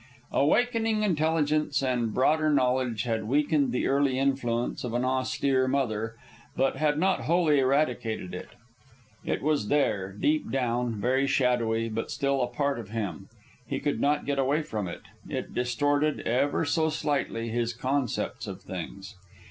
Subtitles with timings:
[0.31, 6.15] Awakening intelligence and broader knowledge had weakened the early influence of an austere mother,
[6.55, 8.49] but had not wholly eradicated it.
[9.23, 13.29] It was there, deep down, very shadowy, but still a part of him.
[13.67, 15.01] He could not get away from it.
[15.29, 19.13] It distorted, ever so slightly, his concepts of things.